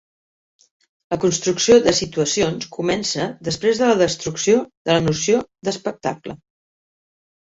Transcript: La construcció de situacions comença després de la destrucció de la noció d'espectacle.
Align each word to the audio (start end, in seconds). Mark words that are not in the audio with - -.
La 1.13 1.17
construcció 1.25 1.75
de 1.87 1.91
situacions 1.97 2.67
comença 2.77 3.27
després 3.49 3.83
de 3.83 3.91
la 3.91 3.99
destrucció 4.03 4.57
de 4.89 4.97
la 4.97 5.05
noció 5.11 5.43
d'espectacle. 5.69 6.41